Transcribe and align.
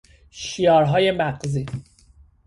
شیارهای 0.29 1.11
مغزی 1.11 1.65